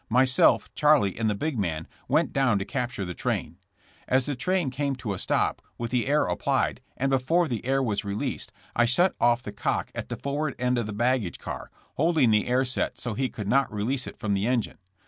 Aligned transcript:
Myself, 0.09 0.73
Charlie 0.73 1.15
and 1.15 1.29
the 1.29 1.35
big 1.35 1.59
man 1.59 1.87
went 2.07 2.33
down 2.33 2.57
to 2.57 2.65
capture 2.65 3.05
the 3.05 3.13
train. 3.13 3.57
As 4.07 4.25
the 4.25 4.33
train 4.33 4.71
came 4.71 4.95
to 4.95 5.13
a 5.13 5.19
stop, 5.19 5.61
with 5.77 5.91
the 5.91 6.07
air 6.07 6.25
applied, 6.25 6.81
and 6.97 7.11
before 7.11 7.47
the 7.47 7.63
air 7.63 7.83
was 7.83 8.03
released, 8.03 8.51
I 8.75 8.85
shut 8.85 9.13
off 9.21 9.43
the 9.43 9.51
cock 9.51 9.91
at 9.93 10.09
the 10.09 10.17
forward 10.17 10.55
end 10.57 10.79
of 10.79 10.87
the 10.87 10.91
baggage 10.91 11.37
car, 11.37 11.69
holding 11.97 12.31
the 12.31 12.47
air 12.47 12.65
set 12.65 12.97
so 12.99 13.13
he 13.13 13.29
could 13.29 13.47
not 13.47 13.71
release 13.71 14.07
it 14.07 14.17
from 14.17 14.33
the 14.33 14.47
engine. 14.47 14.79